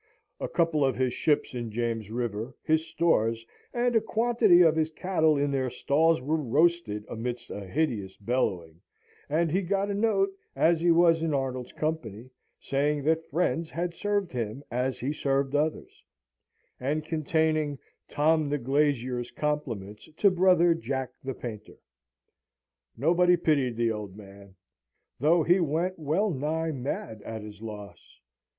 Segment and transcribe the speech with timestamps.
[0.39, 4.89] A couple of his ships in James River, his stores, and a quantity of his
[4.89, 8.81] cattle in their stalls were roasted amidst a hideous bellowing;
[9.29, 13.93] and he got a note, as he was in Arnold's company, saying that friends had
[13.93, 16.03] served him as he served others;
[16.79, 17.77] and containing
[18.07, 21.77] "Tom the Glazier's compliments to brother Jack the Painter."
[22.97, 24.55] Nobody pitied the old man,
[25.19, 28.19] though he went well nigh mad at his loss.